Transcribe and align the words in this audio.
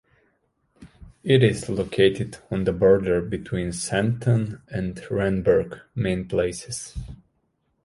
It 1.23 1.43
is 1.43 1.69
located 1.69 2.39
on 2.49 2.63
the 2.63 2.73
border 2.73 3.21
between 3.21 3.67
Sandton 3.69 4.61
and 4.69 4.95
Randburg 4.95 5.79
mainplaces. 5.95 6.97